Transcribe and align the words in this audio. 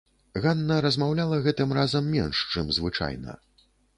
Ганна 0.45 0.77
размаўляла 0.85 1.37
гэтым 1.49 1.75
разам 1.79 2.09
менш, 2.15 2.41
чым 2.53 2.73
звычайна. 2.79 3.39